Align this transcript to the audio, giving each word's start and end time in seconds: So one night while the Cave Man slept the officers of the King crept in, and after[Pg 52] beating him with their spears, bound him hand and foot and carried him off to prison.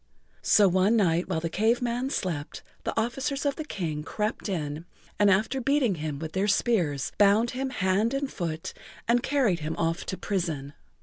So 0.41 0.67
one 0.67 0.95
night 0.95 1.29
while 1.29 1.41
the 1.41 1.47
Cave 1.47 1.79
Man 1.79 2.09
slept 2.09 2.63
the 2.85 2.99
officers 2.99 3.45
of 3.45 3.55
the 3.55 3.63
King 3.63 4.01
crept 4.01 4.49
in, 4.49 4.85
and 5.19 5.29
after[Pg 5.29 5.43
52] 5.43 5.59
beating 5.61 5.95
him 6.01 6.17
with 6.17 6.31
their 6.31 6.47
spears, 6.47 7.11
bound 7.19 7.51
him 7.51 7.69
hand 7.69 8.15
and 8.15 8.33
foot 8.33 8.73
and 9.07 9.21
carried 9.21 9.59
him 9.59 9.75
off 9.77 10.03
to 10.07 10.17
prison. 10.17 10.73